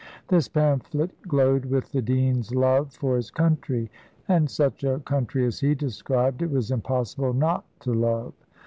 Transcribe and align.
This 0.29 0.47
pamphlet 0.47 1.11
glowed 1.27 1.65
with 1.65 1.91
the 1.91 2.01
dean's 2.01 2.55
love 2.55 2.91
for 2.91 3.17
his 3.17 3.29
country; 3.29 3.91
and 4.27 4.49
such 4.49 4.83
a 4.83 4.99
country 5.05 5.45
as 5.45 5.59
he 5.59 5.75
described, 5.75 6.41
it 6.41 6.49
was 6.49 6.71
impossible 6.71 7.33
not 7.35 7.65
to 7.81 7.93
love. 7.93 8.33